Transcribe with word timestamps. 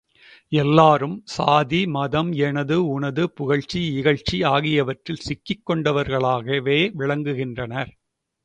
எல்லாரும் 0.51 1.21
சாதி, 1.25 1.87
மதம், 1.87 2.31
எனது, 2.31 2.87
உனது, 2.87 3.29
புகழ்ச்சி, 3.31 3.81
இகழ்ச்சி 4.01 4.43
ஆகியவற்றில் 4.45 5.23
சிக்கிக் 5.27 5.65
கொண்டவர்களாகவே 5.65 6.79
விளங்குகின்றனர். 6.97 7.93